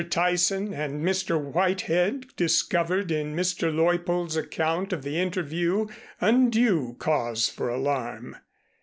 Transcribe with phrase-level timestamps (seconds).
[0.09, 1.39] Tyson and Mr.
[1.39, 3.71] Whitehead discovered in Mr.
[3.71, 5.85] Leuppold's account of the interview
[6.19, 8.35] undue cause for alarm.